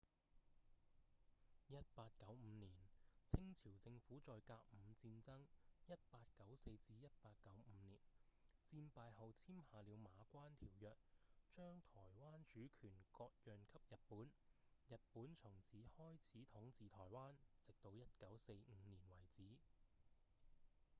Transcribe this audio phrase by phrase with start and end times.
[1.69, 2.73] 1895年
[3.29, 5.45] 清朝政府在甲午戰爭
[5.85, 6.73] 1894-1895
[7.83, 7.99] 年
[8.65, 10.89] 戰敗後簽下了《馬關條約》
[11.55, 14.19] 將臺灣主權割讓給日本
[14.87, 18.57] 日本從此開始統治臺灣直到1945
[18.87, 19.55] 年為止